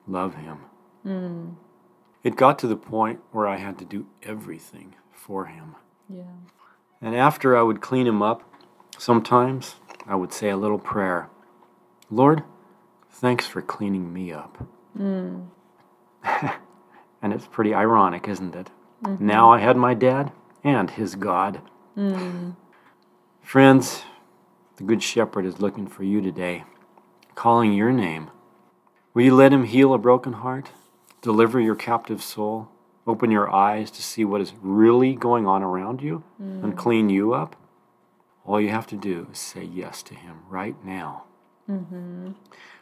[0.07, 0.59] love him.
[1.03, 1.49] Hmm.
[2.23, 5.77] It got to the point where I had to do everything for him.
[6.09, 6.23] Yeah.
[7.01, 8.43] And after I would clean him up,
[8.99, 11.29] sometimes I would say a little prayer
[12.11, 12.43] Lord,
[13.11, 14.67] thanks for cleaning me up.
[14.99, 15.47] Mm.
[17.23, 18.71] and it's pretty ironic, isn't it?
[19.03, 19.27] Mm-hmm.
[19.27, 20.31] Now I had my dad
[20.63, 21.63] and his God.
[21.97, 22.57] Mm.
[23.41, 24.03] Friends,
[24.77, 26.65] the Good Shepherd is looking for you today,
[27.35, 28.31] calling your name.
[29.15, 30.71] Will you let him heal a broken heart,
[31.23, 32.69] deliver your captive soul,
[33.07, 37.35] open your eyes to see what is really going on around you, and clean you
[37.35, 37.57] up?
[38.45, 41.25] All you have to do is say yes to him right now.
[41.71, 42.33] Mm-hmm.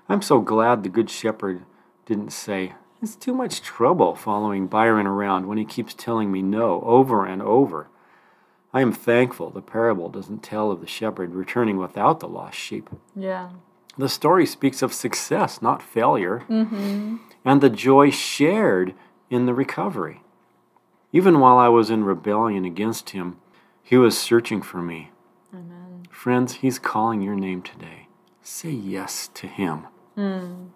[0.08, 1.64] I'm so glad the Good Shepherd
[2.06, 6.82] didn't say, It's too much trouble following Byron around when he keeps telling me no
[6.82, 7.88] over and over.
[8.72, 12.88] I am thankful the parable doesn't tell of the shepherd returning without the lost sheep.
[13.16, 13.50] Yeah.
[13.98, 16.44] The story speaks of success, not failure,
[17.44, 18.94] and the joy shared
[19.30, 20.22] in the recovery.
[21.12, 23.38] Even while I was in rebellion against him,
[23.82, 25.10] he was searching for me.
[25.52, 26.04] Amen.
[26.10, 28.08] Friends, he's calling your name today.
[28.42, 29.86] Say yes to him.
[30.14, 30.66] Hmm.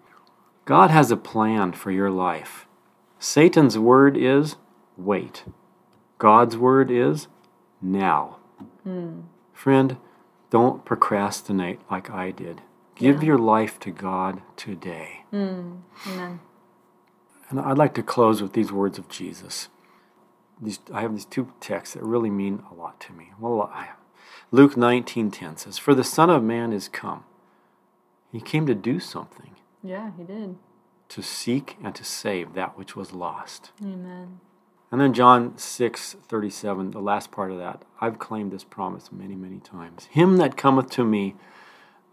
[0.65, 2.65] God has a plan for your life.
[3.19, 4.55] Satan's word is
[4.97, 5.43] wait.
[6.17, 7.27] God's word is
[7.81, 8.37] now.
[8.83, 9.21] Hmm.
[9.53, 9.97] Friend,
[10.49, 12.61] don't procrastinate like I did.
[12.95, 13.27] Give Yeah.
[13.27, 15.25] your life to God today.
[15.31, 15.77] Hmm.
[16.07, 16.39] Amen.
[17.49, 19.69] And I'd like to close with these words of Jesus.
[20.61, 23.31] These, I have these two texts that really mean a lot to me.
[23.39, 23.89] Well, I,
[24.51, 27.23] Luke 19:10 says, "For the Son of Man is come.
[28.31, 30.57] He came to do something, Yeah, he did.
[31.09, 34.39] to seek and to save that which was lost." Amen.
[34.91, 37.83] And then John 6:37, the last part of that.
[37.99, 40.05] I've claimed this promise many, many times.
[40.05, 41.35] Him that cometh to me,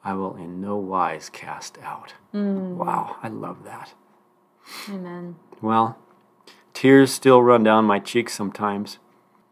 [0.04, 2.14] I will in no wise cast out.
[2.34, 2.74] Mm.
[2.74, 3.94] Wow, I love that.
[4.88, 5.36] Amen.
[5.60, 5.98] Well,
[6.74, 8.98] tears still run down my cheeks sometimes,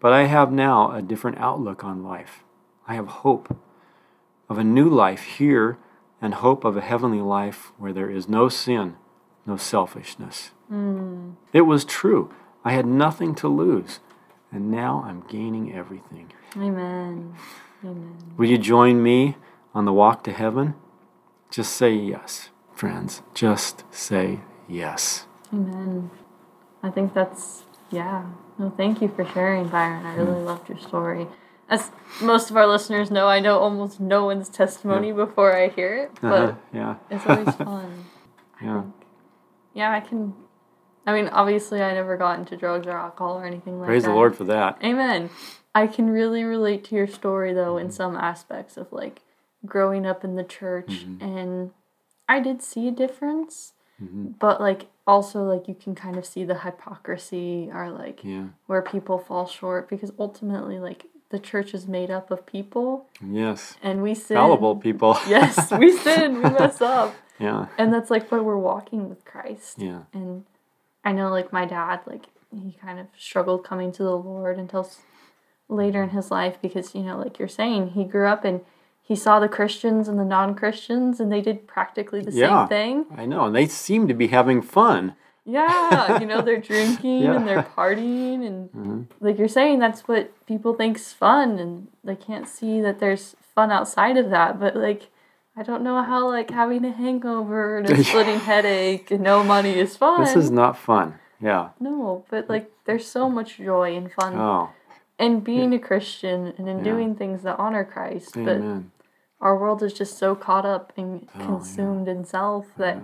[0.00, 2.42] but I have now a different outlook on life.
[2.86, 3.56] I have hope
[4.48, 5.78] of a new life here
[6.20, 8.96] and hope of a heavenly life where there is no sin,
[9.46, 10.50] no selfishness.
[10.68, 11.32] Hmm.
[11.52, 12.32] It was true.
[12.64, 14.00] I had nothing to lose,
[14.52, 16.32] and now I'm gaining everything.
[16.56, 17.34] Amen.
[17.82, 18.34] Amen.
[18.36, 19.36] Will you join me
[19.74, 20.74] on the walk to heaven?
[21.50, 23.22] Just say yes, friends.
[23.34, 25.26] Just say yes.
[25.52, 26.10] Amen.
[26.82, 28.26] I think that's yeah.
[28.58, 30.06] No, thank you for sharing, Byron.
[30.06, 30.46] I really hmm.
[30.46, 31.26] loved your story.
[31.68, 35.96] As most of our listeners know, I know almost no one's testimony before I hear
[35.96, 36.28] it, uh-huh.
[36.28, 36.94] but Uh-huh, yeah.
[37.10, 38.04] it's always fun.
[38.62, 38.82] Yeah.
[39.74, 40.34] Yeah, I can.
[41.06, 44.08] I mean, obviously, I never got into drugs or alcohol or anything like Praise that.
[44.08, 44.78] Praise the Lord for that.
[44.84, 45.30] Amen.
[45.74, 47.94] I can really relate to your story though in mm-hmm.
[47.94, 49.22] some aspects of like
[49.64, 51.24] growing up in the church mm-hmm.
[51.24, 51.70] and
[52.28, 53.72] I did see a difference.
[54.02, 54.28] Mm-hmm.
[54.38, 58.46] But like also like you can kind of see the hypocrisy or like Yeah.
[58.66, 63.76] where people fall short because ultimately like the church is made up of people Yes.
[63.82, 64.36] and we sin.
[64.36, 65.16] Fallible people.
[65.28, 67.14] Yes, we sin, we mess up.
[67.38, 67.66] yeah.
[67.78, 69.78] And that's like why we're walking with Christ.
[69.78, 70.02] Yeah.
[70.12, 70.44] And
[71.04, 74.90] I know, like, my dad, like, he kind of struggled coming to the Lord until
[75.68, 78.60] later in his life because, you know, like you're saying, he grew up and
[79.10, 82.60] he saw the Christians and the non Christians and they did practically the Yeah.
[82.60, 83.06] same thing.
[83.18, 83.46] I know.
[83.46, 85.16] And they seem to be having fun.
[85.44, 87.34] Yeah, you know, they're drinking Yeah.
[87.34, 88.46] and they're partying.
[88.46, 89.06] And, Mhm.
[89.18, 91.58] like you're saying, that's what people think's fun.
[91.58, 94.60] And they can't see that there's fun outside of that.
[94.60, 95.08] But, like,
[95.56, 99.76] I don't know how, like, having a hangover and a splitting headache and no money
[99.76, 100.20] is fun.
[100.22, 101.14] This is not fun.
[101.40, 101.70] Yeah.
[101.80, 104.68] No, but like there's so much joy and fun Oh,
[105.18, 106.84] in being a Christian and in Yeah.
[106.92, 108.34] doing things that honor Christ.
[108.34, 108.92] But amen.
[109.40, 111.46] Our world is just so caught up and Oh, yeah.
[111.46, 113.02] consumed in self that Yeah.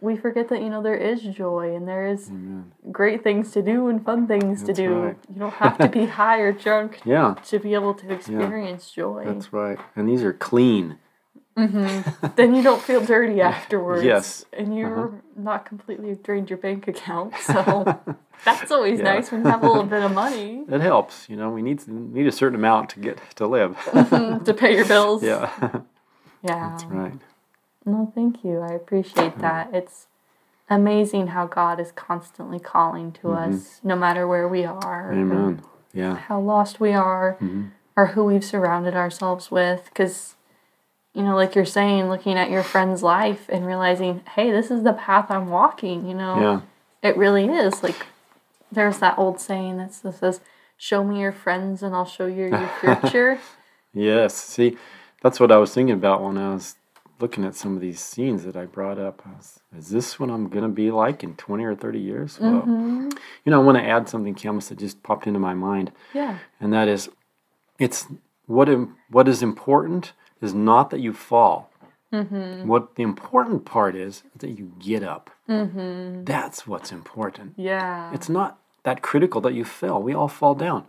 [0.00, 2.72] we forget that you know there is joy and there is Amen.
[2.92, 4.94] great things to do and fun things That's to do.
[4.94, 5.16] right.
[5.32, 9.24] You don't have to be high or drunk Yeah, to be able to experience joy.
[9.26, 9.78] that's right.
[9.96, 10.98] And these are clean.
[11.56, 12.26] Mm-hmm.
[12.36, 14.04] then you don't feel dirty afterwards.
[14.04, 14.44] Yes.
[14.52, 15.16] And you're uh-huh.
[15.36, 17.34] not completely drained your bank account.
[17.42, 18.00] So
[18.44, 19.04] that's always Yeah.
[19.14, 20.64] nice when you have a little bit of money.
[20.68, 21.28] It helps.
[21.28, 23.76] You know, we need need a certain amount to get to live.
[23.76, 24.44] Mm-hmm.
[24.44, 25.22] to pay your bills.
[25.22, 25.50] yeah,
[26.42, 26.70] Yeah.
[26.70, 27.20] that's right.
[27.84, 28.60] No, thank you.
[28.60, 29.74] I appreciate that.
[29.74, 30.06] It's
[30.68, 33.54] amazing how God is constantly calling to mm-hmm.
[33.54, 35.62] us, no matter where we are, Amen.
[35.92, 36.16] Yeah.
[36.16, 37.38] how lost we are,
[37.96, 39.86] or who we've surrounded ourselves with.
[39.86, 40.36] Because,
[41.14, 44.82] you know, like you're saying, looking at your friend's life and realizing, hey, this is
[44.84, 46.60] the path I'm walking, you know, Yeah.
[47.10, 47.82] it really is.
[47.82, 48.06] Like,
[48.70, 50.40] there's that old saying that says,
[50.76, 53.38] show me your friends and I'll show you your future.
[53.92, 54.34] Yes.
[54.34, 54.76] See,
[55.22, 56.76] that's what I was thinking about when I was
[57.18, 59.20] looking at some of these scenes that I brought up.
[59.26, 62.38] I was, is this what I'm going to be like in 20 or 30 years?
[62.40, 63.08] Well, Mm-hmm.
[63.44, 65.90] you know, I want to add something, Camus, that just popped into my mind.
[66.14, 66.38] yeah.
[66.60, 67.10] And that is,
[67.78, 68.06] it's
[68.46, 68.68] what,
[69.10, 71.70] what is important is not that you fall.
[72.12, 72.66] Mm-hmm.
[72.66, 75.30] What the important part is, is that you get up.
[75.48, 76.24] Mm-hmm.
[76.24, 77.54] That's what's important.
[77.56, 78.12] Yeah.
[78.12, 80.02] It's not that critical that you fell.
[80.02, 80.86] We all fall down.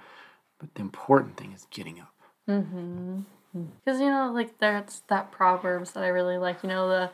[0.59, 2.13] But the important thing is getting up.
[2.45, 6.63] Because, you know, like, that's that Proverbs that I really like.
[6.63, 7.11] You know, the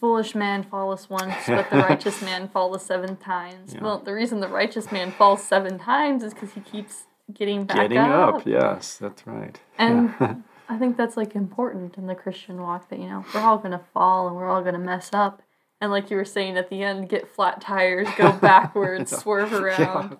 [0.00, 3.74] foolish man falleth once, but the righteous man falleth seven times.
[3.74, 3.82] Yeah.
[3.82, 7.76] Well, the reason the righteous man falls seven times is because he keeps getting back
[7.76, 8.36] Getting up.
[8.36, 8.46] up.
[8.46, 9.60] Yes, that's right.
[9.76, 10.14] And
[10.68, 13.72] I think that's, like, important in the Christian walk that, you know, we're all going
[13.72, 15.42] to fall and we're all going to mess up.
[15.80, 20.16] And like you were saying at the end, get flat tires, go backwards, swerve around.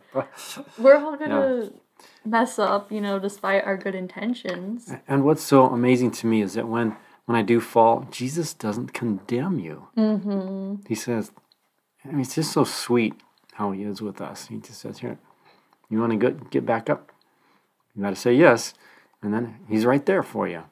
[0.79, 1.73] We're all going to
[2.25, 4.93] mess up, you know, despite our good intentions.
[5.09, 8.95] And what's so amazing to me is that when when I do fall, Jesus doesn't
[8.95, 9.89] condemn you.
[9.99, 10.87] Mm-hmm.
[10.89, 11.31] He says,
[12.03, 13.15] I mean, it's just so sweet
[13.53, 14.47] how he is with us.
[14.47, 15.19] He just says, "Here,
[15.91, 17.13] you want to get get back up?
[17.95, 18.73] You got to say yes."
[19.23, 20.63] And then he's right there for you,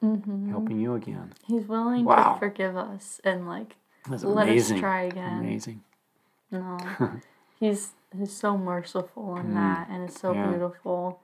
[0.51, 1.33] helping you again.
[1.47, 2.35] He's willing Wow.
[2.35, 3.75] to forgive us and like
[4.09, 4.77] That's let amazing.
[4.77, 5.41] us try again.
[5.41, 5.83] Amazing.
[6.53, 6.79] No,
[7.61, 10.37] he's he's so merciful in that, and it's so Mm.
[10.37, 10.47] Yeah.
[10.51, 11.21] beautiful.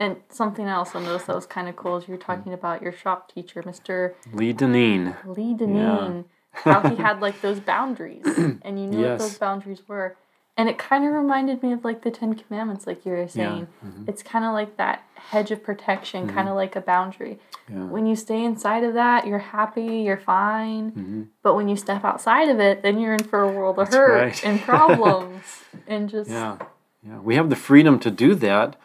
[0.00, 2.82] And something else I noticed that was kind of cool is you were talking about
[2.82, 4.14] your shop teacher, Mr.
[4.32, 5.14] Lee Deneen.
[5.24, 8.24] Lee Deneen, how he had like those boundaries,
[8.62, 9.20] and you knew Yes.
[9.20, 10.16] what those boundaries were.
[10.56, 13.66] And it kind of reminded me of like the Ten Commandments, like you were saying.
[13.84, 14.04] Mm-hmm.
[14.06, 17.40] It's kind of like that hedge of protection, kind of like a boundary.
[17.68, 17.84] Yeah.
[17.86, 20.92] When you stay inside of that, you're happy, you're fine.
[20.92, 21.22] Mm-hmm.
[21.42, 24.14] But when you step outside of it, then you're in for a world of hurt
[24.14, 24.44] right.
[24.44, 25.42] and problems
[25.88, 26.58] and just Yeah,
[27.02, 27.18] yeah.
[27.18, 28.76] We have the freedom to do that,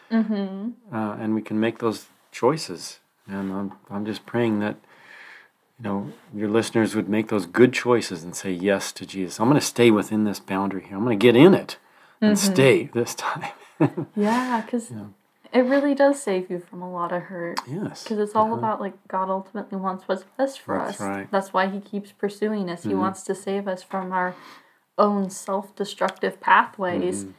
[0.91, 2.99] uh, and we can make those choices.
[3.27, 4.77] And I'm, I'm just praying that,
[5.79, 9.39] you know, your listeners would make those good choices and say yes to Jesus.
[9.39, 10.97] I'm going to stay within this boundary here.
[10.97, 11.77] I'm going to get in it
[12.21, 13.51] and stay this time.
[14.15, 14.91] yeah, because
[15.53, 17.59] it really does save you from a lot of hurt.
[17.67, 18.03] Yes.
[18.03, 21.07] Because it's all about like God ultimately wants what's best for That's us.
[21.07, 21.21] right.
[21.23, 21.31] Mm-hmm.
[21.35, 22.83] That's why He keeps pursuing us.
[22.83, 24.35] He wants to save us from our
[24.97, 27.23] own self destructive pathways.
[27.23, 27.31] Mm-hmm.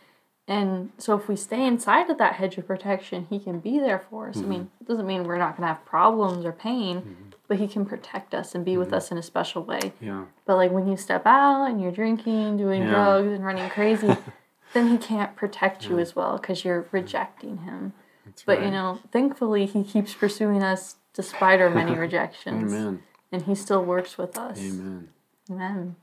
[0.49, 3.99] And so if we stay inside of that hedge of protection, He can be there
[4.01, 4.39] for us.
[4.39, 4.51] I Mm-hmm.
[4.51, 7.85] mean, it doesn't mean we're not going to have problems or pain, but He can
[7.85, 8.79] protect us and be Mm-hmm.
[8.81, 9.93] with us in a special way.
[10.01, 10.27] Yeah.
[10.47, 12.91] But like when you step out and you're drinking, doing Yeah.
[12.91, 14.17] drugs, and running crazy,
[14.73, 17.93] then He can't protect you as well because you're rejecting Him.
[18.25, 18.67] That's But right.
[18.67, 23.03] you know, thankfully, He keeps pursuing us despite our many rejections, Amen.
[23.33, 24.59] and He still works with us.
[24.61, 25.09] Amen.
[25.51, 25.97] Amen.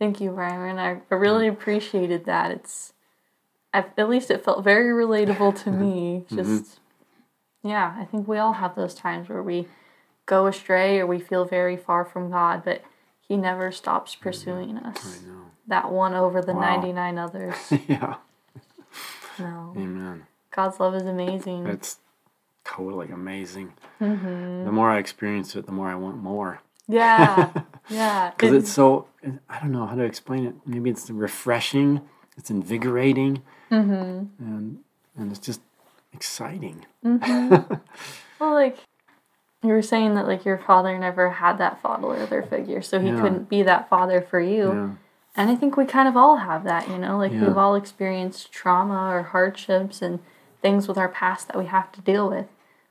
[0.00, 0.78] Thank you, Byron.
[0.80, 2.50] I, I really appreciated that.
[2.50, 2.92] It's,
[3.72, 6.24] I, at least it felt very relatable to me.
[6.34, 6.80] Just,
[7.62, 9.68] yeah, I think we all have those times where we
[10.28, 12.82] go astray or we feel very far from God, but
[13.26, 15.20] He never stops pursuing us.
[15.24, 15.40] I know.
[15.66, 16.60] That one over the Wow.
[16.76, 17.54] 99 others.
[17.88, 18.16] yeah.
[19.38, 19.72] No.
[19.76, 20.26] Amen.
[20.50, 21.66] God's love is amazing.
[21.66, 21.98] It's
[22.64, 23.72] totally amazing.
[24.00, 24.64] Mm-hmm.
[24.64, 26.60] The more I experience it, the more I want more.
[26.86, 27.50] Yeah.
[27.90, 28.32] Yeah.
[28.36, 29.06] Because it's so,
[29.48, 30.54] I don't know how to explain it.
[30.66, 32.02] Maybe it's refreshing,
[32.36, 34.44] it's invigorating, Mm-hmm.
[34.44, 34.78] and,
[35.16, 35.62] and it's just
[36.12, 36.84] exciting.
[38.40, 38.76] Well, like
[39.62, 43.08] you were saying that like your father never had that father or figure, so he
[43.08, 43.20] Yeah.
[43.20, 44.72] couldn't be that father for you.
[44.72, 44.88] Yeah.
[45.36, 47.42] And I think we kind of all have that, you know, like Yeah.
[47.48, 50.20] we've all experienced trauma or hardships and
[50.62, 52.46] things with our past that we have to deal with.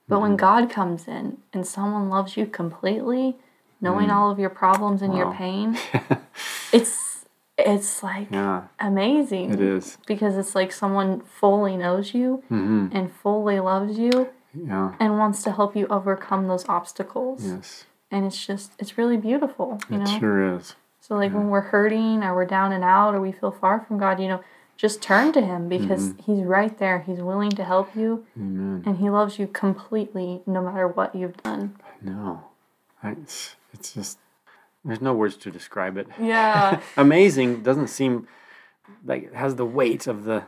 [0.09, 0.21] But Mm-hmm.
[0.23, 3.37] when God comes in and someone loves you completely,
[3.81, 5.33] knowing all of your problems and your Mm.
[5.37, 5.77] Pain,
[6.73, 7.25] it's
[7.57, 8.63] it's like Yeah.
[8.79, 9.51] amazing.
[9.53, 9.97] It is.
[10.05, 14.29] Because it's like someone fully knows you hmm and fully loves you
[14.65, 14.95] Yeah.
[14.99, 17.45] and wants to help you overcome those obstacles.
[17.45, 17.85] Yes.
[18.11, 20.19] And it's just, it's really beautiful, you It know?
[20.19, 20.75] sure is.
[21.01, 23.97] So, like, when we're hurting or we're down and out or we feel far from
[23.97, 24.41] God, you know,
[24.77, 26.31] just turn to Him because Mm-hmm.
[26.35, 26.99] He's right there.
[26.99, 28.83] He's willing to help you Amen.
[28.85, 31.75] and He loves you completely no matter what you've done.
[32.01, 32.43] No.
[33.03, 34.17] I, it's, it's just,
[34.85, 36.07] there's no words to describe it.
[36.19, 36.79] Yeah.
[36.97, 38.27] Amazing doesn't seem
[39.05, 40.43] like it has the weight of the,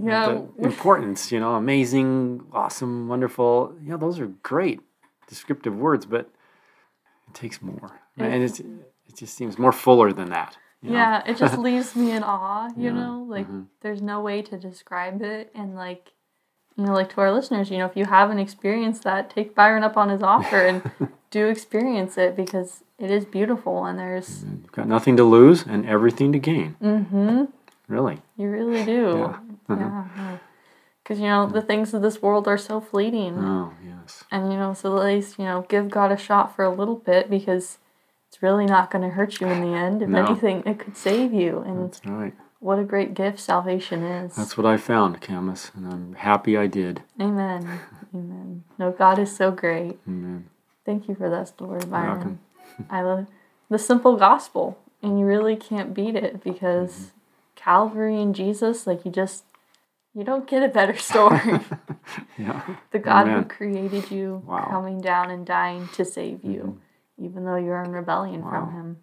[0.00, 0.42] yeah.
[0.58, 3.74] the importance, you know, amazing, awesome, wonderful.
[3.84, 4.80] Yeah, those are great
[5.28, 6.30] descriptive words, but
[7.28, 8.00] it takes more.
[8.18, 10.56] and it's, it just seems more fuller than that.
[10.82, 10.96] you know?
[10.96, 13.26] Yeah, it just leaves me in awe, you Yeah, know?
[13.28, 13.66] Like, mhm.
[13.80, 15.50] there's no way to describe it.
[15.54, 16.12] And, like,
[16.76, 19.84] you know, like to our listeners, you know, if you haven't experienced that, take Byron
[19.84, 20.90] up on his offer and
[21.30, 25.86] do experience it because it is beautiful and there's, You've got nothing to lose and
[25.86, 26.76] everything to gain.
[26.82, 27.44] mm-hmm,
[27.86, 28.18] Really.
[28.36, 29.18] you really do.
[29.18, 29.38] Yeah.
[29.68, 29.80] Uh-huh.
[30.16, 30.38] Yeah.
[31.02, 33.38] Because, you know, the things of this world are so fleeting.
[33.38, 34.24] Oh, yes.
[34.30, 36.96] And, you know, so at least, you know, give God a shot for a little
[36.96, 37.78] bit because
[38.28, 40.02] it's really not going to hurt you in the end.
[40.02, 40.24] If No.
[40.24, 41.58] anything, it could save you.
[41.60, 42.32] And That's right.
[42.58, 44.34] what a great gift salvation is.
[44.36, 47.02] That's what I found, Camus, and I'm happy I did.
[47.20, 47.80] Amen.
[48.14, 48.64] Amen.
[48.78, 49.98] No, God is so great.
[50.08, 50.48] Amen.
[50.86, 52.38] Thank you for that story, Byron.
[52.90, 53.26] I love
[53.68, 57.10] the simple gospel, and you really can't beat it because Mm-hmm.
[57.56, 59.44] Calvary and Jesus, like you just,
[60.14, 61.60] you don't get a better story.
[62.38, 62.60] Yeah.
[62.90, 64.58] the God who created you Wow.
[64.58, 64.70] Mm-hmm.
[64.70, 66.80] coming down and dying to save you,
[67.18, 68.50] even though you're in rebellion Wow.
[68.50, 68.96] from Him.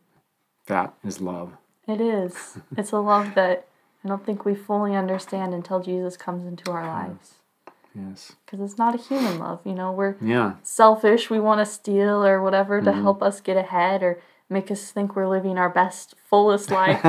[0.68, 1.53] That is love.
[1.88, 2.57] It is.
[2.78, 3.68] it's a love that
[4.03, 7.36] I don't think we fully understand until Jesus comes into our lives.
[7.95, 8.34] Yes.
[8.45, 9.91] Because it's not a human love, you know.
[9.91, 10.53] We're Yeah.
[10.64, 13.01] selfish, we want to steal or whatever to Mm-hmm.
[13.01, 17.01] help us get ahead or make us think we're living our best, fullest life,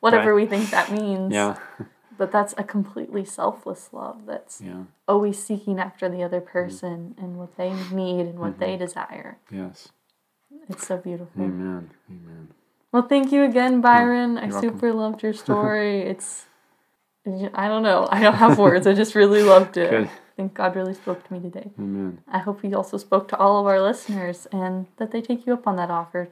[0.00, 0.42] whatever Right.
[0.42, 1.32] we think that means.
[1.32, 1.56] Yeah.
[2.22, 4.84] But that's a completely selfless love that's Yeah.
[5.08, 6.52] always seeking after the other Mm-hmm.
[6.58, 9.38] person and what they need and what they desire.
[9.50, 9.88] Yes.
[10.68, 11.42] It's so beautiful.
[11.42, 11.90] Amen.
[12.08, 12.48] Amen.
[12.92, 14.38] Well, thank you again, Byron.
[14.38, 14.60] I welcome.
[14.60, 16.02] super loved your story.
[16.02, 16.46] it's,
[17.54, 18.06] I don't know.
[18.08, 18.86] I don't have words.
[18.86, 19.90] I just really loved it.
[19.90, 20.06] Good.
[20.06, 21.72] I think God really spoke to me today.
[21.76, 22.20] Amen.
[22.28, 25.54] I hope he also spoke to all of our listeners and that they take you
[25.54, 26.28] up on that offer.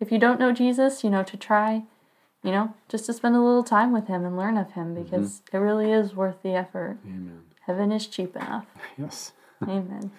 [0.00, 1.82] If you don't know Jesus, you know, to try,
[2.44, 5.02] you know, just to spend a little time with him and learn of him mm-hmm.
[5.02, 6.98] because it really is worth the effort.
[7.04, 7.40] Amen.
[7.66, 8.66] Heaven is cheap enough.
[8.98, 9.32] Yes.
[9.62, 10.12] Amen.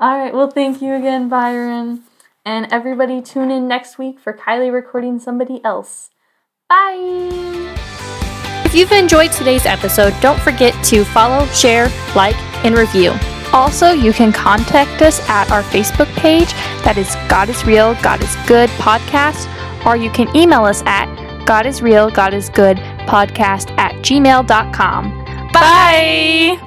[0.00, 0.34] All right.
[0.34, 2.02] Well, thank you again, Byron.
[2.44, 6.10] And everybody tune in next week for Kylie recording somebody else.
[6.68, 7.74] Bye.
[8.64, 13.12] If you've enjoyed today's episode, don't forget to follow, share, like, and review.
[13.52, 16.52] Also, you can contact us at our Facebook page
[16.84, 19.46] that is God is Real, God is Good podcast,
[19.86, 22.76] or you can email us at God is Real, God is Good
[23.06, 25.24] podcast at gmail.com.
[25.52, 26.65] Bye!